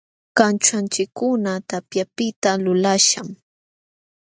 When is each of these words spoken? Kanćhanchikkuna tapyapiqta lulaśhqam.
Kanćhanchikkuna 0.37 1.51
tapyapiqta 1.69 2.51
lulaśhqam. 2.63 3.29